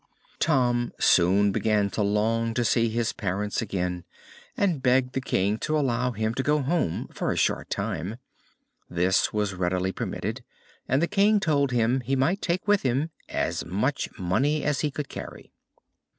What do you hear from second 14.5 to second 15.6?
as he could carry.